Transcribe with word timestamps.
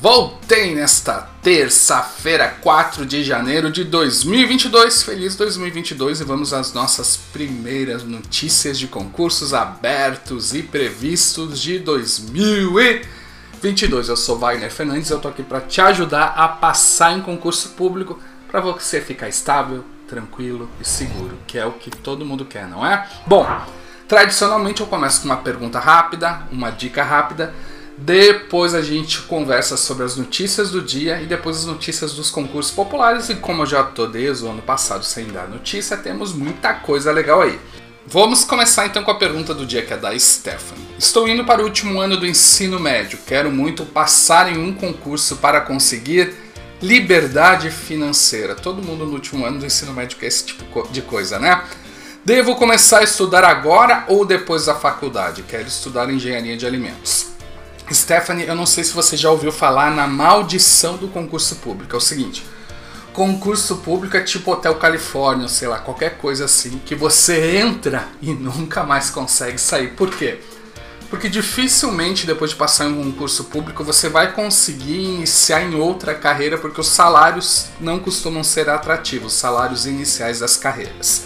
Voltei 0.00 0.74
nesta 0.74 1.28
terça-feira, 1.42 2.56
4 2.62 3.04
de 3.04 3.22
janeiro 3.22 3.70
de 3.70 3.84
2022. 3.84 5.02
Feliz 5.02 5.36
2022 5.36 6.22
e 6.22 6.24
vamos 6.24 6.54
às 6.54 6.72
nossas 6.72 7.18
primeiras 7.18 8.02
notícias 8.02 8.78
de 8.78 8.86
concursos 8.86 9.52
abertos 9.52 10.54
e 10.54 10.62
previstos 10.62 11.60
de 11.60 11.78
2022. 11.80 14.08
Eu 14.08 14.16
sou 14.16 14.38
Wagner 14.38 14.70
Fernandes, 14.70 15.10
eu 15.10 15.20
tô 15.20 15.28
aqui 15.28 15.42
para 15.42 15.60
te 15.60 15.82
ajudar 15.82 16.28
a 16.28 16.48
passar 16.48 17.12
em 17.12 17.20
concurso 17.20 17.68
público 17.70 18.18
para 18.50 18.62
você 18.62 19.02
ficar 19.02 19.28
estável, 19.28 19.84
tranquilo 20.08 20.70
e 20.80 20.88
seguro, 20.88 21.36
que 21.46 21.58
é 21.58 21.66
o 21.66 21.72
que 21.72 21.90
todo 21.90 22.24
mundo 22.24 22.46
quer, 22.46 22.66
não 22.66 22.86
é? 22.86 23.06
Bom, 23.26 23.46
tradicionalmente 24.08 24.80
eu 24.80 24.86
começo 24.86 25.20
com 25.20 25.26
uma 25.26 25.36
pergunta 25.36 25.78
rápida, 25.78 26.40
uma 26.50 26.70
dica 26.70 27.04
rápida 27.04 27.54
depois 28.02 28.74
a 28.74 28.80
gente 28.80 29.20
conversa 29.22 29.76
sobre 29.76 30.04
as 30.04 30.16
notícias 30.16 30.70
do 30.70 30.80
dia 30.80 31.20
e 31.20 31.26
depois 31.26 31.58
as 31.58 31.66
notícias 31.66 32.14
dos 32.14 32.30
concursos 32.30 32.72
populares. 32.72 33.28
E 33.28 33.34
como 33.34 33.62
eu 33.62 33.66
já 33.66 33.82
tô 33.82 34.06
desde 34.06 34.42
o 34.42 34.48
ano 34.48 34.62
passado 34.62 35.04
sem 35.04 35.26
dar 35.26 35.46
notícia, 35.46 35.98
temos 35.98 36.32
muita 36.32 36.72
coisa 36.72 37.12
legal 37.12 37.42
aí. 37.42 37.60
Vamos 38.06 38.42
começar 38.42 38.86
então 38.86 39.04
com 39.04 39.10
a 39.10 39.16
pergunta 39.16 39.52
do 39.52 39.66
dia 39.66 39.82
que 39.82 39.92
é 39.92 39.98
da 39.98 40.18
Stephanie. 40.18 40.86
Estou 40.98 41.28
indo 41.28 41.44
para 41.44 41.60
o 41.60 41.64
último 41.64 42.00
ano 42.00 42.16
do 42.16 42.26
ensino 42.26 42.80
médio. 42.80 43.18
Quero 43.26 43.50
muito 43.50 43.84
passar 43.84 44.50
em 44.50 44.56
um 44.56 44.72
concurso 44.72 45.36
para 45.36 45.60
conseguir 45.60 46.32
liberdade 46.80 47.70
financeira. 47.70 48.54
Todo 48.54 48.82
mundo 48.82 49.04
no 49.04 49.12
último 49.12 49.44
ano 49.44 49.58
do 49.58 49.66
ensino 49.66 49.92
médio 49.92 50.16
quer 50.16 50.26
esse 50.26 50.46
tipo 50.46 50.88
de 50.90 51.02
coisa, 51.02 51.38
né? 51.38 51.62
Devo 52.24 52.56
começar 52.56 53.00
a 53.00 53.04
estudar 53.04 53.44
agora 53.44 54.06
ou 54.08 54.24
depois 54.24 54.64
da 54.64 54.74
faculdade? 54.74 55.42
Quero 55.42 55.68
estudar 55.68 56.10
engenharia 56.10 56.56
de 56.56 56.66
alimentos. 56.66 57.29
Stephanie, 57.94 58.46
eu 58.46 58.54
não 58.54 58.66
sei 58.66 58.84
se 58.84 58.92
você 58.92 59.16
já 59.16 59.30
ouviu 59.30 59.50
falar 59.50 59.90
na 59.90 60.06
maldição 60.06 60.96
do 60.96 61.08
concurso 61.08 61.56
público. 61.56 61.94
É 61.94 61.98
o 61.98 62.00
seguinte: 62.00 62.46
concurso 63.12 63.78
público 63.78 64.16
é 64.16 64.20
tipo 64.20 64.52
Hotel 64.52 64.74
Califórnia, 64.76 65.48
sei 65.48 65.68
lá, 65.68 65.78
qualquer 65.78 66.18
coisa 66.18 66.44
assim, 66.44 66.80
que 66.84 66.94
você 66.94 67.56
entra 67.56 68.08
e 68.22 68.32
nunca 68.32 68.84
mais 68.84 69.10
consegue 69.10 69.58
sair. 69.58 69.88
Por 69.94 70.10
quê? 70.10 70.40
Porque 71.10 71.28
dificilmente 71.28 72.24
depois 72.24 72.52
de 72.52 72.56
passar 72.56 72.84
em 72.84 72.92
um 72.92 73.10
concurso 73.10 73.44
público 73.44 73.82
você 73.82 74.08
vai 74.08 74.32
conseguir 74.32 75.02
iniciar 75.02 75.62
em 75.62 75.74
outra 75.74 76.14
carreira, 76.14 76.56
porque 76.56 76.80
os 76.80 76.88
salários 76.88 77.66
não 77.80 77.98
costumam 77.98 78.44
ser 78.44 78.70
atrativos, 78.70 79.32
os 79.32 79.38
salários 79.38 79.86
iniciais 79.86 80.38
das 80.38 80.56
carreiras. 80.56 81.24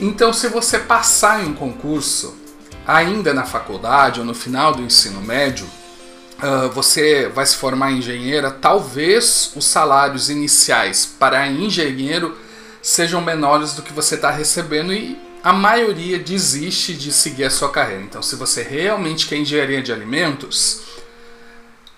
Então, 0.00 0.32
se 0.32 0.48
você 0.48 0.78
passar 0.78 1.44
em 1.44 1.48
um 1.48 1.54
concurso, 1.54 2.36
ainda 2.86 3.32
na 3.32 3.44
faculdade 3.44 4.20
ou 4.20 4.26
no 4.26 4.34
final 4.34 4.74
do 4.74 4.82
ensino 4.82 5.20
médio, 5.20 5.66
uh, 6.38 6.68
você 6.70 7.28
vai 7.28 7.46
se 7.46 7.56
formar 7.56 7.92
engenheira, 7.92 8.50
talvez 8.50 9.52
os 9.56 9.64
salários 9.64 10.30
iniciais 10.30 11.06
para 11.06 11.46
engenheiro 11.48 12.36
sejam 12.82 13.20
menores 13.20 13.72
do 13.72 13.82
que 13.82 13.92
você 13.92 14.16
está 14.16 14.30
recebendo 14.30 14.92
e 14.92 15.18
a 15.42 15.52
maioria 15.52 16.18
desiste 16.18 16.94
de 16.94 17.12
seguir 17.12 17.44
a 17.44 17.50
sua 17.50 17.70
carreira. 17.70 18.02
Então, 18.02 18.22
se 18.22 18.36
você 18.36 18.62
realmente 18.62 19.26
quer 19.26 19.36
engenharia 19.36 19.82
de 19.82 19.92
alimentos, 19.92 20.82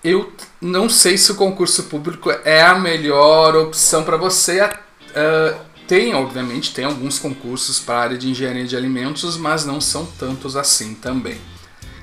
eu 0.03 0.31
não 0.61 0.89
sei 0.89 1.17
se 1.17 1.31
o 1.31 1.35
concurso 1.35 1.83
público 1.83 2.29
é 2.43 2.61
a 2.61 2.75
melhor 2.75 3.55
opção 3.55 4.03
para 4.03 4.17
você. 4.17 4.63
Uh, 4.63 5.66
tem, 5.87 6.13
obviamente, 6.13 6.73
tem 6.73 6.85
alguns 6.85 7.17
concursos 7.17 7.79
para 7.79 7.95
a 7.95 8.01
área 8.01 8.17
de 8.17 8.29
engenharia 8.29 8.65
de 8.65 8.75
alimentos, 8.75 9.37
mas 9.37 9.65
não 9.65 9.79
são 9.79 10.05
tantos 10.05 10.55
assim 10.55 10.93
também. 10.93 11.39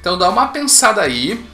Então 0.00 0.16
dá 0.16 0.28
uma 0.28 0.48
pensada 0.48 1.02
aí, 1.02 1.44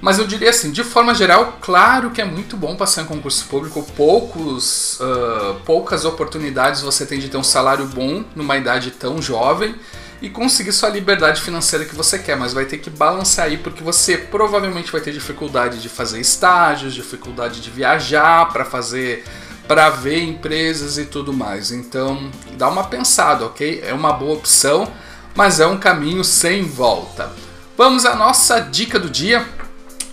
mas 0.00 0.18
eu 0.18 0.26
diria 0.26 0.50
assim, 0.50 0.70
de 0.70 0.84
forma 0.84 1.14
geral, 1.14 1.58
claro 1.60 2.10
que 2.10 2.20
é 2.20 2.24
muito 2.24 2.56
bom 2.56 2.76
passar 2.76 3.02
em 3.02 3.06
concurso 3.06 3.46
público, 3.46 3.82
poucos, 3.96 4.98
uh, 5.00 5.54
poucas 5.64 6.04
oportunidades 6.04 6.82
você 6.82 7.04
tem 7.04 7.18
de 7.18 7.28
ter 7.28 7.36
um 7.36 7.42
salário 7.42 7.86
bom 7.86 8.24
numa 8.36 8.56
idade 8.56 8.92
tão 8.92 9.20
jovem 9.20 9.74
e 10.20 10.28
conseguir 10.28 10.72
sua 10.72 10.88
liberdade 10.88 11.40
financeira 11.40 11.84
que 11.84 11.94
você 11.94 12.18
quer, 12.18 12.36
mas 12.36 12.52
vai 12.52 12.64
ter 12.64 12.78
que 12.78 12.90
balancear 12.90 13.48
aí 13.48 13.56
porque 13.56 13.82
você 13.82 14.16
provavelmente 14.16 14.90
vai 14.90 15.00
ter 15.00 15.12
dificuldade 15.12 15.80
de 15.80 15.88
fazer 15.88 16.20
estágios, 16.20 16.94
dificuldade 16.94 17.60
de 17.60 17.70
viajar 17.70 18.48
para 18.52 18.64
fazer 18.64 19.24
para 19.68 19.90
ver 19.90 20.22
empresas 20.22 20.96
e 20.96 21.04
tudo 21.04 21.30
mais. 21.32 21.70
Então, 21.70 22.30
dá 22.56 22.68
uma 22.68 22.84
pensada, 22.84 23.44
ok? 23.44 23.82
É 23.84 23.92
uma 23.92 24.14
boa 24.14 24.34
opção, 24.34 24.90
mas 25.34 25.60
é 25.60 25.66
um 25.66 25.78
caminho 25.78 26.24
sem 26.24 26.64
volta. 26.64 27.30
Vamos 27.76 28.06
à 28.06 28.16
nossa 28.16 28.58
dica 28.58 28.98
do 28.98 29.10
dia. 29.10 29.46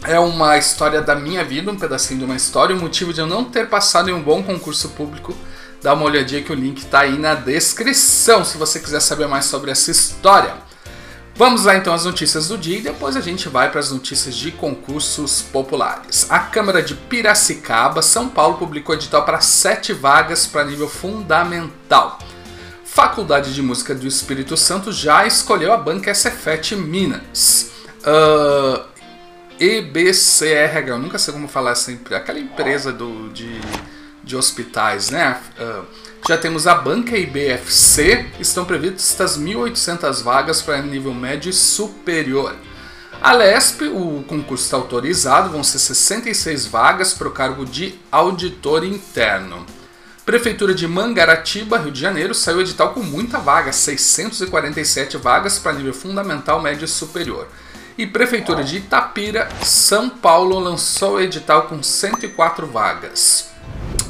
É 0.04 0.20
uma 0.20 0.58
história 0.58 1.02
da 1.02 1.16
minha 1.16 1.44
vida, 1.44 1.72
um 1.72 1.78
pedacinho 1.78 2.20
de 2.20 2.26
uma 2.26 2.36
história, 2.36 2.76
o 2.76 2.80
motivo 2.80 3.12
de 3.12 3.22
eu 3.22 3.26
não 3.26 3.46
ter 3.46 3.70
passado 3.70 4.10
em 4.10 4.14
um 4.14 4.22
bom 4.22 4.44
concurso 4.44 4.90
público. 4.90 5.36
Dá 5.82 5.94
uma 5.94 6.06
olhadinha 6.06 6.44
que 6.44 6.52
o 6.52 6.56
link 6.56 6.80
está 6.80 7.00
aí 7.02 7.18
na 7.18 7.34
descrição, 7.34 8.44
se 8.44 8.58
você 8.58 8.80
quiser 8.80 9.00
saber 9.00 9.28
mais 9.28 9.46
sobre 9.46 9.72
essa 9.72 9.90
história. 9.90 10.54
Vamos 11.38 11.66
lá 11.66 11.76
então 11.76 11.94
às 11.94 12.06
notícias 12.06 12.48
do 12.48 12.58
dia 12.58 12.78
e 12.78 12.82
depois 12.82 13.18
a 13.18 13.20
gente 13.20 13.50
vai 13.50 13.70
para 13.70 13.82
as 13.82 13.92
notícias 13.92 14.38
de 14.38 14.54
concursos 14.54 15.42
populares. 15.42 16.28
A 16.30 16.40
Câmara 16.40 16.82
de 16.82 16.96
Piracicaba, 16.96 18.02
São 18.02 18.30
Paulo, 18.30 18.58
publicou 18.58 18.96
edital 18.96 19.26
para 19.26 19.42
sete 19.42 19.92
vagas 19.92 20.48
para 20.48 20.64
nível 20.64 20.88
fundamental. 20.88 22.20
Faculdade 22.86 23.54
de 23.54 23.62
Música 23.62 23.94
do 23.94 24.08
Espírito 24.08 24.56
Santo 24.56 24.94
já 24.94 25.28
escolheu 25.28 25.74
a 25.74 25.78
banca 25.78 26.16
SFET 26.16 26.74
Minas. 26.78 27.70
Uh, 28.00 28.80
ah, 28.80 28.86
EBCRH, 29.60 30.88
eu 30.88 30.98
nunca 30.98 31.18
sei 31.18 31.34
como 31.34 31.50
falar 31.50 31.72
essa 31.72 31.92
empresa, 31.92 32.22
aquela 32.22 32.40
empresa 32.40 32.94
do, 32.94 33.30
de, 33.34 33.60
de 34.24 34.38
hospitais, 34.38 35.10
né? 35.10 35.38
Uh, 35.60 35.86
já 36.28 36.38
temos 36.38 36.66
a 36.66 36.74
banca 36.74 37.16
IBFC, 37.16 38.26
estão 38.40 38.66
previstas 38.66 39.38
1.800 39.38 40.24
vagas 40.24 40.60
para 40.60 40.82
nível 40.82 41.14
médio 41.14 41.52
e 41.52 41.54
superior. 41.54 42.56
A 43.22 43.32
LESP, 43.32 43.86
o 43.90 44.24
concurso 44.28 44.66
está 44.66 44.76
autorizado, 44.76 45.52
vão 45.52 45.64
ser 45.64 45.78
66 45.78 46.66
vagas 46.66 47.14
para 47.14 47.28
o 47.28 47.32
cargo 47.32 47.64
de 47.64 47.94
auditor 48.12 48.84
interno. 48.84 49.66
Prefeitura 50.26 50.74
de 50.74 50.88
Mangaratiba, 50.88 51.78
Rio 51.78 51.92
de 51.92 52.02
Janeiro, 52.02 52.34
saiu 52.34 52.62
edital 52.62 52.92
com 52.92 53.04
muita 53.04 53.38
vaga, 53.38 53.72
647 53.72 55.18
vagas 55.18 55.60
para 55.60 55.74
nível 55.74 55.94
fundamental, 55.94 56.60
médio 56.60 56.86
e 56.86 56.88
superior. 56.88 57.48
E 58.00 58.08
Prefeitura 58.08 58.64
de 58.64 58.78
Itapira, 58.78 59.48
São 59.64 60.10
Paulo, 60.10 60.58
lançou 60.58 61.22
edital 61.22 61.68
com 61.68 61.84
104 61.84 62.66
vagas. 62.66 63.55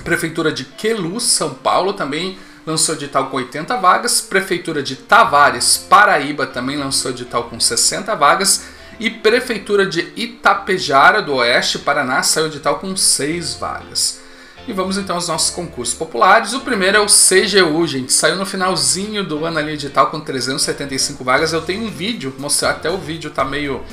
Prefeitura 0.03 0.51
de 0.51 0.65
Queluz, 0.65 1.23
São 1.23 1.53
Paulo, 1.53 1.93
também 1.93 2.37
lançou 2.65 2.95
edital 2.95 3.27
com 3.27 3.37
80 3.37 3.77
vagas. 3.77 4.21
Prefeitura 4.21 4.81
de 4.81 4.95
Tavares, 4.95 5.77
Paraíba, 5.77 6.47
também 6.47 6.77
lançou 6.77 7.11
edital 7.11 7.43
com 7.45 7.59
60 7.59 8.15
vagas. 8.15 8.65
E 8.99 9.09
Prefeitura 9.09 9.85
de 9.85 10.11
Itapejara, 10.15 11.21
do 11.21 11.35
Oeste, 11.35 11.79
Paraná, 11.79 12.23
saiu 12.23 12.47
edital 12.47 12.79
com 12.79 12.95
6 12.95 13.55
vagas. 13.55 14.21
E 14.67 14.73
vamos 14.73 14.97
então 14.97 15.15
aos 15.15 15.27
nossos 15.27 15.51
concursos 15.51 15.93
populares. 15.93 16.53
O 16.53 16.61
primeiro 16.61 16.97
é 16.97 16.99
o 16.99 17.05
CGU, 17.05 17.85
gente. 17.85 18.11
Saiu 18.11 18.35
no 18.35 18.45
finalzinho 18.45 19.23
do 19.23 19.45
ano 19.45 19.59
ali 19.59 19.73
edital 19.73 20.07
com 20.07 20.19
375 20.19 21.23
vagas. 21.23 21.53
Eu 21.53 21.61
tenho 21.61 21.83
um 21.83 21.91
vídeo, 21.91 22.33
mostrar 22.39 22.71
até 22.71 22.89
o 22.89 22.97
vídeo 22.97 23.29
tá 23.29 23.45
meio. 23.45 23.83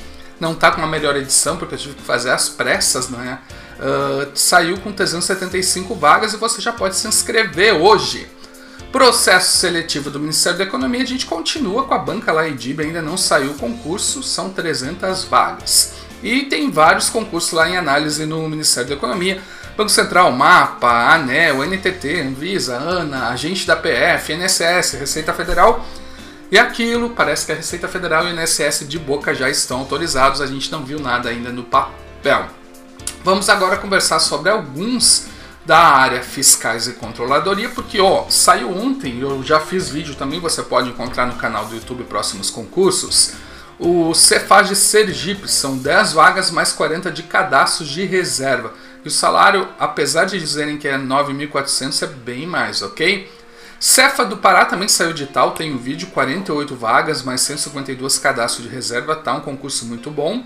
Não 0.40 0.54
tá 0.54 0.70
com 0.70 0.78
uma 0.78 0.86
melhor 0.86 1.14
edição, 1.14 1.56
porque 1.56 1.74
eu 1.74 1.78
tive 1.78 1.94
que 1.94 2.02
fazer 2.02 2.30
as 2.30 2.48
pressas, 2.48 3.10
né? 3.10 3.38
Uh, 3.82 4.30
saiu 4.32 4.78
com 4.78 4.92
375 4.92 5.92
vagas 5.96 6.32
e 6.32 6.36
você 6.36 6.60
já 6.60 6.72
pode 6.72 6.94
se 6.94 7.08
inscrever 7.08 7.74
hoje. 7.74 8.28
Processo 8.92 9.58
seletivo 9.58 10.08
do 10.08 10.20
Ministério 10.20 10.58
da 10.58 10.64
Economia, 10.64 11.02
a 11.02 11.06
gente 11.06 11.26
continua 11.26 11.82
com 11.82 11.92
a 11.92 11.98
banca 11.98 12.30
lá 12.30 12.48
em 12.48 12.54
Dib, 12.54 12.78
ainda 12.78 13.02
não 13.02 13.16
saiu 13.16 13.50
o 13.50 13.54
concurso, 13.54 14.22
são 14.22 14.50
300 14.50 15.24
vagas. 15.24 15.94
E 16.22 16.44
tem 16.44 16.70
vários 16.70 17.10
concursos 17.10 17.50
lá 17.52 17.68
em 17.68 17.76
análise 17.76 18.24
no 18.24 18.48
Ministério 18.48 18.90
da 18.90 18.94
Economia. 18.94 19.40
Banco 19.76 19.90
Central, 19.90 20.30
MAPA, 20.30 21.14
ANEL, 21.14 21.64
NTT, 21.64 22.20
Anvisa, 22.20 22.76
ANA, 22.76 23.30
agente 23.30 23.66
da 23.66 23.74
PF, 23.74 24.32
INSS, 24.32 24.92
Receita 24.92 25.32
Federal. 25.32 25.84
E 26.52 26.58
aquilo, 26.58 27.10
parece 27.10 27.46
que 27.46 27.52
a 27.52 27.56
Receita 27.56 27.88
Federal 27.88 28.28
e 28.28 28.32
o 28.32 28.40
INSS 28.40 28.86
de 28.86 28.98
boca 28.98 29.34
já 29.34 29.50
estão 29.50 29.80
autorizados, 29.80 30.40
a 30.40 30.46
gente 30.46 30.70
não 30.70 30.84
viu 30.84 31.00
nada 31.00 31.30
ainda 31.30 31.50
no 31.50 31.64
papel. 31.64 32.61
Vamos 33.24 33.48
agora 33.48 33.76
conversar 33.76 34.18
sobre 34.18 34.50
alguns 34.50 35.28
da 35.64 35.78
área 35.78 36.22
fiscais 36.22 36.88
e 36.88 36.94
controladoria, 36.94 37.68
porque 37.68 38.00
ó, 38.00 38.26
saiu 38.28 38.76
ontem, 38.76 39.20
eu 39.20 39.44
já 39.44 39.60
fiz 39.60 39.88
vídeo 39.88 40.16
também, 40.16 40.40
você 40.40 40.60
pode 40.60 40.88
encontrar 40.88 41.26
no 41.26 41.34
canal 41.34 41.66
do 41.66 41.76
YouTube 41.76 42.02
próximos 42.02 42.50
concursos. 42.50 43.34
O 43.78 44.12
Cefaz 44.12 44.68
de 44.68 44.74
Sergipe 44.74 45.46
são 45.46 45.78
10 45.78 46.14
vagas 46.14 46.50
mais 46.50 46.72
40 46.72 47.12
de 47.12 47.22
cadastros 47.22 47.88
de 47.88 48.04
reserva. 48.04 48.74
E 49.04 49.08
o 49.08 49.10
salário, 49.10 49.68
apesar 49.78 50.24
de 50.24 50.40
dizerem 50.40 50.76
que 50.76 50.88
é 50.88 50.98
9.400, 50.98 52.02
é 52.02 52.06
bem 52.06 52.44
mais, 52.44 52.82
ok? 52.82 53.30
Cefa 53.78 54.24
do 54.24 54.36
Pará 54.36 54.64
também 54.64 54.88
saiu 54.88 55.12
de 55.12 55.26
tal, 55.26 55.52
tem 55.52 55.72
um 55.72 55.78
vídeo, 55.78 56.08
48 56.08 56.74
vagas 56.74 57.22
mais 57.22 57.40
152 57.40 58.18
cadastros 58.18 58.66
de 58.66 58.72
reserva, 58.72 59.14
tá 59.14 59.32
um 59.32 59.40
concurso 59.40 59.86
muito 59.86 60.10
bom. 60.10 60.44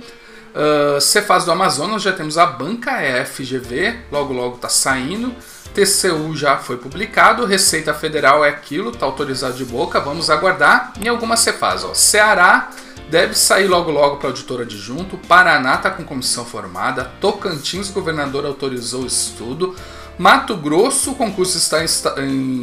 Uh, 0.56 0.99
Cefaz 1.03 1.44
do 1.44 1.53
Amazonas 1.53 2.03
já 2.03 2.14
temos 2.14 2.38
a 2.38 2.47
banca, 2.47 3.03
é 3.03 3.23
FGV, 3.26 3.94
logo 4.11 4.32
logo 4.32 4.56
está 4.56 4.70
saindo. 4.70 5.35
TCU 5.75 6.35
já 6.35 6.56
foi 6.56 6.79
publicado, 6.79 7.44
Receita 7.44 7.93
Federal 7.93 8.43
é 8.43 8.49
aquilo, 8.49 8.88
está 8.91 9.05
autorizado 9.05 9.53
de 9.55 9.67
boca, 9.67 10.00
vamos 10.00 10.31
aguardar. 10.31 10.94
Em 10.99 11.08
algumas 11.08 11.41
Cefaz, 11.41 11.85
ó. 11.85 11.93
Ceará 11.93 12.70
deve 13.11 13.35
sair 13.35 13.67
logo 13.67 13.91
logo 13.91 14.17
para 14.17 14.29
auditor 14.31 14.62
adjunto, 14.62 15.19
Paraná 15.29 15.75
está 15.75 15.91
com 15.91 16.03
comissão 16.03 16.47
formada, 16.47 17.12
Tocantins, 17.20 17.91
governador 17.91 18.47
autorizou 18.47 19.03
o 19.03 19.06
estudo, 19.06 19.76
Mato 20.17 20.56
Grosso, 20.56 21.12
o 21.12 21.14
concurso 21.14 21.58
está 21.58 21.85
em, 21.85 22.62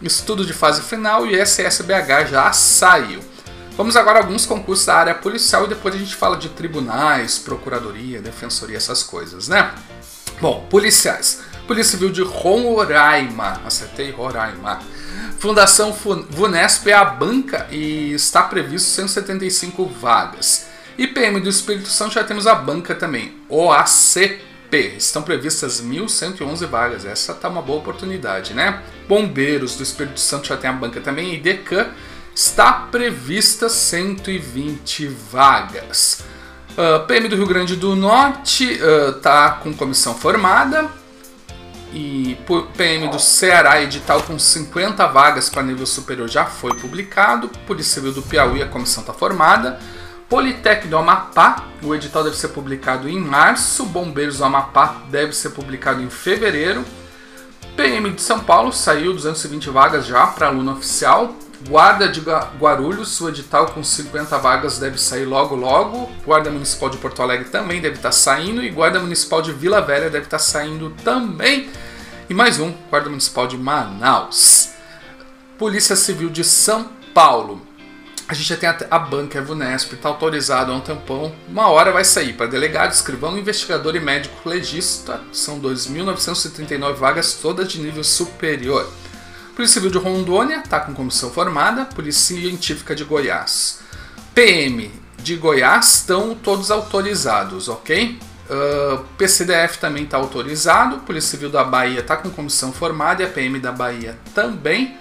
estudo 0.00 0.46
de 0.46 0.52
fase 0.52 0.80
final 0.82 1.26
e 1.26 1.34
SSBH 1.34 2.26
já 2.30 2.52
saiu. 2.52 3.33
Vamos 3.76 3.96
agora 3.96 4.20
a 4.20 4.22
alguns 4.22 4.46
concursos 4.46 4.86
da 4.86 4.94
área 4.94 5.14
policial 5.16 5.64
e 5.64 5.68
depois 5.68 5.96
a 5.96 5.98
gente 5.98 6.14
fala 6.14 6.36
de 6.36 6.48
tribunais, 6.48 7.38
procuradoria, 7.38 8.22
defensoria, 8.22 8.76
essas 8.76 9.02
coisas, 9.02 9.48
né? 9.48 9.74
Bom, 10.40 10.64
policiais. 10.70 11.42
Polícia 11.66 11.92
Civil 11.92 12.10
de 12.10 12.22
Roraima, 12.22 13.60
acertei 13.66 14.12
Roraima. 14.12 14.80
Fundação 15.40 15.92
Vunesp 15.92 16.86
é 16.86 16.92
a 16.92 17.04
banca 17.04 17.66
e 17.68 18.12
está 18.12 18.44
previsto 18.44 18.88
175 18.90 19.86
vagas. 19.86 20.66
IPM 20.96 21.40
do 21.40 21.48
Espírito 21.48 21.88
Santo 21.88 22.14
já 22.14 22.22
temos 22.22 22.46
a 22.46 22.54
banca 22.54 22.94
também, 22.94 23.36
OACP. 23.48 24.94
Estão 24.96 25.22
previstas 25.22 25.82
1.111 25.82 26.66
vagas. 26.66 27.04
Essa 27.04 27.34
tá 27.34 27.48
uma 27.48 27.62
boa 27.62 27.80
oportunidade, 27.80 28.54
né? 28.54 28.82
Bombeiros 29.08 29.76
do 29.76 29.82
Espírito 29.82 30.20
Santo 30.20 30.46
já 30.46 30.56
tem 30.56 30.70
a 30.70 30.72
banca 30.72 31.00
também. 31.00 31.34
E 31.34 31.40
DECAN 31.40 31.88
está 32.34 32.72
prevista 32.72 33.68
120 33.68 35.06
vagas. 35.06 36.24
Uh, 36.76 36.96
ah, 36.96 36.98
PM 37.00 37.28
do 37.28 37.36
Rio 37.36 37.46
Grande 37.46 37.76
do 37.76 37.94
Norte 37.94 38.72
está 38.72 39.58
uh, 39.58 39.62
com 39.62 39.72
comissão 39.72 40.14
formada. 40.14 40.90
E 41.92 42.36
PM 42.76 43.08
do 43.08 43.20
Ceará, 43.20 43.80
edital 43.80 44.20
com 44.22 44.36
50 44.36 45.06
vagas 45.06 45.48
para 45.48 45.62
nível 45.62 45.86
superior 45.86 46.28
já 46.28 46.44
foi 46.44 46.74
publicado. 46.74 47.48
Polícia 47.68 47.94
Civil 47.94 48.12
do 48.12 48.22
Piauí, 48.22 48.60
a 48.60 48.66
comissão 48.66 49.02
está 49.02 49.12
formada. 49.12 49.78
Politec 50.28 50.88
do 50.88 50.98
Amapá, 50.98 51.64
o 51.80 51.94
edital 51.94 52.24
deve 52.24 52.36
ser 52.36 52.48
publicado 52.48 53.08
em 53.08 53.20
março. 53.20 53.84
Bombeiros 53.86 54.38
do 54.38 54.44
Amapá 54.44 55.02
deve 55.08 55.32
ser 55.32 55.50
publicado 55.50 56.02
em 56.02 56.10
fevereiro. 56.10 56.84
PM 57.76 58.10
de 58.10 58.20
São 58.20 58.40
Paulo 58.40 58.72
saiu 58.72 59.12
220 59.12 59.70
vagas 59.70 60.04
já 60.04 60.26
para 60.26 60.48
aluno 60.48 60.72
oficial. 60.72 61.36
Guarda 61.66 62.08
de 62.08 62.20
Guarulhos, 62.20 63.18
o 63.22 63.28
edital 63.28 63.66
com 63.68 63.82
50 63.82 64.36
vagas 64.38 64.78
deve 64.78 64.98
sair 64.98 65.24
logo 65.24 65.54
logo. 65.54 66.10
Guarda 66.24 66.50
Municipal 66.50 66.90
de 66.90 66.98
Porto 66.98 67.22
Alegre 67.22 67.48
também 67.48 67.80
deve 67.80 67.96
estar 67.96 68.10
tá 68.10 68.12
saindo. 68.12 68.62
E 68.62 68.68
Guarda 68.68 69.00
Municipal 69.00 69.40
de 69.40 69.50
Vila 69.50 69.80
Velha 69.80 70.10
deve 70.10 70.26
estar 70.26 70.36
tá 70.36 70.42
saindo 70.42 70.90
também. 71.02 71.70
E 72.28 72.34
mais 72.34 72.60
um, 72.60 72.70
Guarda 72.90 73.08
Municipal 73.08 73.46
de 73.46 73.56
Manaus. 73.56 74.70
Polícia 75.56 75.96
Civil 75.96 76.28
de 76.28 76.44
São 76.44 76.90
Paulo. 77.14 77.62
A 78.28 78.34
gente 78.34 78.48
já 78.48 78.56
tem 78.56 78.68
a, 78.68 78.98
banca 78.98 79.38
Evunesp, 79.38 79.94
está 79.94 80.08
autorizado 80.08 80.70
a 80.70 80.74
um 80.74 80.80
tampão. 80.80 81.34
Uma 81.48 81.68
hora 81.68 81.92
vai 81.92 82.04
sair 82.04 82.34
para 82.34 82.46
delegado, 82.46 82.92
escrivão, 82.92 83.38
investigador 83.38 83.96
e 83.96 84.00
médico 84.00 84.48
legista. 84.48 85.20
São 85.32 85.60
2.939 85.60 86.94
vagas, 86.94 87.34
todas 87.34 87.68
de 87.68 87.80
nível 87.80 88.04
superior. 88.04 88.90
Polícia 89.54 89.74
Civil 89.74 89.90
de 89.90 89.98
Rondônia 89.98 90.58
está 90.58 90.80
com 90.80 90.92
comissão 90.92 91.30
formada. 91.30 91.84
Polícia 91.84 92.36
Científica 92.36 92.92
de 92.92 93.04
Goiás. 93.04 93.80
PM 94.34 94.90
de 95.22 95.36
Goiás 95.36 95.94
estão 95.94 96.34
todos 96.34 96.72
autorizados, 96.72 97.68
ok? 97.68 98.18
Uh, 98.50 99.04
PCDF 99.16 99.78
também 99.78 100.04
está 100.04 100.16
autorizado. 100.16 100.98
Polícia 100.98 101.30
Civil 101.30 101.50
da 101.50 101.62
Bahia 101.62 102.00
está 102.00 102.16
com 102.16 102.30
comissão 102.30 102.72
formada 102.72 103.22
e 103.22 103.26
a 103.26 103.28
PM 103.28 103.60
da 103.60 103.70
Bahia 103.70 104.18
também. 104.34 104.98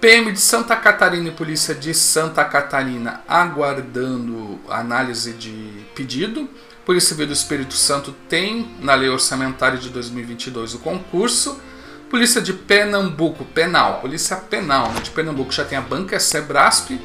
PM 0.00 0.32
de 0.32 0.40
Santa 0.40 0.74
Catarina 0.76 1.28
e 1.28 1.32
Polícia 1.32 1.74
de 1.74 1.92
Santa 1.92 2.42
Catarina 2.42 3.20
aguardando 3.28 4.58
análise 4.70 5.34
de 5.34 5.84
pedido. 5.94 6.48
Polícia 6.86 7.10
Civil 7.10 7.26
do 7.26 7.34
Espírito 7.34 7.74
Santo 7.74 8.14
tem 8.30 8.74
na 8.80 8.94
lei 8.94 9.10
orçamentária 9.10 9.76
de 9.76 9.90
2022 9.90 10.72
o 10.72 10.78
concurso. 10.78 11.60
Polícia 12.10 12.42
de 12.42 12.52
Pernambuco, 12.52 13.44
penal, 13.44 14.00
polícia 14.00 14.34
penal 14.34 14.90
né, 14.90 15.00
de 15.00 15.10
Pernambuco 15.10 15.52
já 15.52 15.64
tem 15.64 15.78
a 15.78 15.80
banca 15.80 16.18
Sebrasp. 16.18 17.00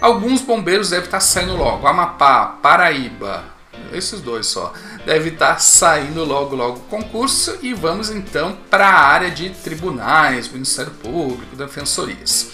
Alguns 0.00 0.42
bombeiros 0.42 0.90
devem 0.90 1.04
estar 1.04 1.20
saindo 1.20 1.54
logo. 1.54 1.86
Amapá, 1.86 2.58
Paraíba, 2.60 3.44
esses 3.92 4.20
dois 4.20 4.48
só. 4.48 4.72
Deve 5.06 5.30
estar 5.30 5.60
saindo 5.60 6.24
logo 6.24 6.56
logo 6.56 6.78
o 6.78 6.82
concurso 6.82 7.56
e 7.62 7.72
vamos 7.72 8.10
então 8.10 8.58
para 8.68 8.88
a 8.88 9.06
área 9.06 9.30
de 9.30 9.50
tribunais, 9.50 10.48
Ministério 10.48 10.90
Público, 10.90 11.54
defensorias. 11.54 12.50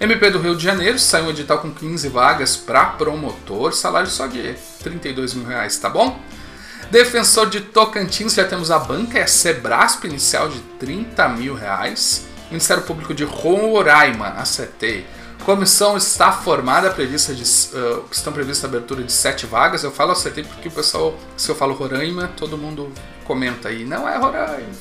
MP 0.00 0.30
do 0.30 0.40
Rio 0.40 0.56
de 0.56 0.64
Janeiro 0.64 0.98
saiu 0.98 1.26
um 1.26 1.30
edital 1.30 1.58
com 1.58 1.72
15 1.72 2.08
vagas 2.08 2.56
para 2.56 2.84
promotor, 2.84 3.72
salário 3.72 4.10
só 4.10 4.26
de 4.26 4.56
32 4.82 5.34
mil 5.34 5.46
reais, 5.46 5.78
tá 5.78 5.88
bom? 5.88 6.20
Defensor 6.90 7.50
de 7.50 7.60
Tocantins, 7.60 8.34
já 8.34 8.44
temos 8.46 8.70
a 8.70 8.78
banca, 8.78 9.18
é 9.18 9.22
a 9.22 9.26
Sebrasp 9.26 10.04
inicial 10.06 10.48
de 10.48 10.58
30 10.78 11.28
mil 11.28 11.54
reais. 11.54 12.26
Ministério 12.50 12.82
Público 12.82 13.12
de 13.12 13.24
Roraima, 13.24 14.28
acertei. 14.28 15.06
Comissão 15.44 15.96
está 15.96 16.32
formada, 16.32 16.90
prevista 16.90 17.34
de, 17.34 17.42
uh, 17.42 18.04
estão 18.10 18.32
previstas 18.32 18.64
a 18.64 18.68
abertura 18.68 19.02
de 19.02 19.12
sete 19.12 19.44
vagas. 19.44 19.84
Eu 19.84 19.92
falo 19.92 20.12
acertei 20.12 20.44
porque 20.44 20.68
o 20.68 20.70
pessoal, 20.70 21.14
se 21.36 21.50
eu 21.50 21.54
falo 21.54 21.74
Roraima, 21.74 22.30
todo 22.36 22.56
mundo 22.56 22.90
comenta 23.24 23.68
aí. 23.68 23.84
Não 23.84 24.08
é 24.08 24.16
Roraima. 24.16 24.72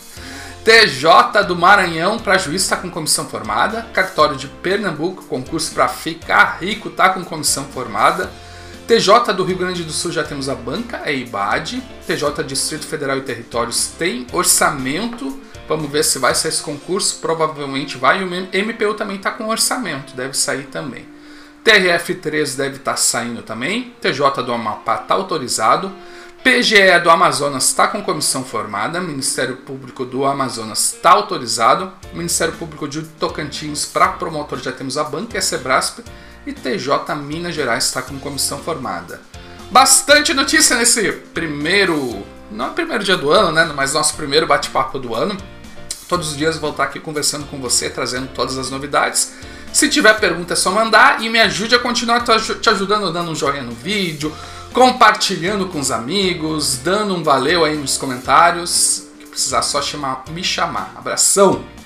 TJ 0.64 1.44
do 1.46 1.56
Maranhão 1.56 2.20
para 2.20 2.38
juiz 2.38 2.62
está 2.62 2.78
com 2.78 2.90
comissão 2.90 3.30
formada. 3.30 3.84
Cartório 3.94 4.36
de 4.36 4.48
Pernambuco, 4.48 5.24
concurso 5.26 5.74
para 5.74 5.88
ficar 5.88 6.58
rico, 6.60 6.88
está 6.88 7.10
com 7.10 7.24
comissão 7.24 7.66
formada. 7.66 8.30
TJ 8.88 9.34
do 9.34 9.44
Rio 9.44 9.58
Grande 9.58 9.84
do 9.84 9.92
Sul 9.92 10.14
já 10.14 10.24
temos 10.24 10.48
a 10.48 10.56
banca, 10.56 11.02
é 11.04 11.14
IBAD. 11.14 11.84
TJ 12.08 12.42
Distrito 12.46 12.88
Federal 12.88 13.18
e 13.18 13.22
Territórios 13.22 13.88
tem 14.00 14.26
orçamento. 14.32 15.42
Vamos 15.68 15.92
ver 15.92 16.06
se 16.06 16.18
vai 16.18 16.34
sair 16.34 16.52
esse 16.52 16.64
concurso. 16.64 17.20
Provavelmente 17.20 17.98
vai. 17.98 18.22
E 18.22 18.24
o 18.24 18.28
MPU 18.28 18.94
também 18.94 19.18
está 19.18 19.32
com 19.32 19.50
orçamento, 19.50 20.16
deve 20.16 20.38
sair 20.38 20.68
também. 20.68 21.06
TRF3 21.66 22.56
deve 22.56 22.78
estar 22.78 22.92
tá 22.92 22.98
saindo 22.98 23.44
também. 23.44 23.94
TJ 24.00 24.42
do 24.42 24.54
Amapá 24.54 25.02
está 25.02 25.16
autorizado. 25.16 25.92
PGE 26.42 26.98
do 27.04 27.10
Amazonas 27.10 27.66
está 27.66 27.90
com 27.90 28.02
comissão 28.02 28.46
formada. 28.46 29.02
Ministério 29.02 29.58
Público 29.58 30.06
do 30.06 30.24
Amazonas 30.24 30.94
está 30.94 31.12
autorizado. 31.12 31.92
Ministério 32.14 32.54
Público 32.54 32.88
de 32.88 33.02
Tocantins 33.02 33.86
para 33.86 34.14
promotor 34.14 34.60
já 34.60 34.72
temos 34.72 34.98
a 34.98 35.04
banca 35.04 35.38
a 35.38 35.42
Sebrasp 35.42 36.00
e 36.46 36.54
TJ 36.54 37.16
Minas 37.16 37.56
Gerais 37.56 37.86
está 37.86 38.02
com 38.02 38.20
comissão 38.20 38.60
formada. 38.60 39.22
Bastante 39.70 40.34
notícia 40.34 40.78
nesse 40.78 41.12
primeiro, 41.34 42.26
não 42.50 42.68
é 42.68 42.70
primeiro 42.70 43.04
dia 43.04 43.18
do 43.18 43.32
ano, 43.32 43.52
né, 43.52 43.70
mas 43.76 43.94
nosso 43.94 44.16
primeiro 44.16 44.48
bate-papo 44.48 44.98
do 44.98 45.14
ano. 45.14 45.36
Todos 46.08 46.30
os 46.30 46.38
dias 46.38 46.56
eu 46.56 46.62
vou 46.62 46.72
estar 46.72 46.86
aqui 46.86 47.00
conversando 47.02 47.46
com 47.48 47.60
você, 47.60 47.90
trazendo 47.90 48.30
todas 48.34 48.58
as 48.58 48.70
novidades. 48.70 49.34
Se 49.74 49.90
tiver 49.90 50.18
pergunta 50.20 50.54
é 50.54 50.56
só 50.56 50.72
mandar 50.72 51.22
e 51.22 51.30
me 51.30 51.40
ajude 51.40 51.76
a 51.76 51.80
continuar 51.80 52.24
te 52.24 52.70
ajudando 52.70 53.12
dando 53.12 53.32
um 53.32 53.36
joinha 53.36 53.62
no 53.62 53.74
vídeo, 53.74 54.34
compartilhando 54.72 55.68
com 55.68 55.80
os 55.80 55.92
amigos, 55.92 56.78
dando 56.78 57.14
um 57.14 57.24
valeu 57.24 57.66
aí 57.66 57.76
nos 57.76 57.98
comentários. 57.98 59.06
Que 59.20 59.28
precisar 59.28 59.62
só 59.62 59.82
chamar, 59.82 60.24
me 60.30 60.44
chamar. 60.44 60.94
Abração! 60.98 61.76